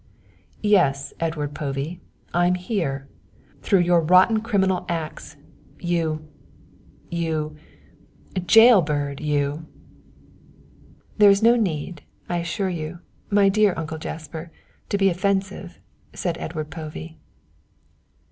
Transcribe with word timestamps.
"Yes, 0.63 1.13
Edward 1.19 1.53
Povey, 1.53 2.01
I'm 2.33 2.55
here, 2.55 3.07
through 3.61 3.81
your 3.81 4.01
rotten 4.01 4.41
criminal 4.41 4.83
acts, 4.89 5.37
you 5.77 6.27
you 7.11 7.55
jail 8.47 8.81
bird, 8.81 9.19
you" 9.21 9.67
"There 11.19 11.29
is 11.29 11.43
no 11.43 11.55
need, 11.55 12.01
I 12.27 12.37
assure 12.37 12.69
you, 12.69 13.01
my 13.29 13.47
dear 13.47 13.75
Uncle 13.77 13.99
Jasper, 13.99 14.51
to 14.89 14.97
be 14.97 15.07
offensive," 15.09 15.79
said 16.15 16.35
Edward 16.39 16.71
Povey. 16.71 17.19